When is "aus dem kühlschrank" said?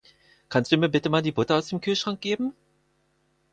1.59-2.21